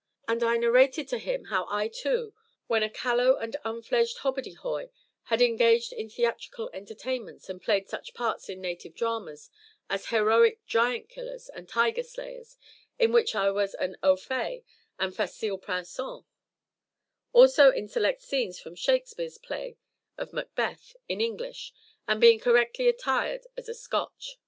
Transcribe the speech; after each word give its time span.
And 0.27 0.41
I 0.41 0.57
narrated 0.57 1.07
to 1.09 1.19
him 1.19 1.43
how 1.51 1.67
I 1.69 1.87
too, 1.87 2.33
when 2.65 2.81
a 2.81 2.89
callow 2.89 3.35
and 3.35 3.55
unfledged 3.63 4.17
hobbardyhoy, 4.23 4.89
had 5.25 5.43
engaged 5.43 5.93
in 5.93 6.09
theatrical 6.09 6.71
entertainments, 6.73 7.49
and 7.49 7.61
played 7.61 7.87
such 7.87 8.15
parts 8.15 8.49
in 8.49 8.61
native 8.61 8.95
dramas 8.95 9.51
as 9.91 10.07
heroic 10.07 10.65
giant 10.65 11.07
killers 11.07 11.49
and 11.49 11.69
tiger 11.69 12.01
slayers, 12.01 12.57
in 12.97 13.11
which 13.11 13.35
I 13.35 13.51
was 13.51 13.75
an 13.75 13.95
"au 14.01 14.15
fait" 14.15 14.63
and 14.97 15.15
"facile 15.15 15.59
princeps," 15.59 16.23
also 17.31 17.69
in 17.69 17.87
select 17.87 18.23
scenes 18.23 18.59
from 18.59 18.73
SHAKSPEARE'S 18.73 19.37
play 19.37 19.77
of 20.17 20.33
Macbeth 20.33 20.95
in 21.07 21.21
English 21.21 21.73
and 22.07 22.19
being 22.19 22.39
correctly 22.39 22.87
attired 22.87 23.45
as 23.55 23.69
a 23.69 23.75
Scotch. 23.75 24.39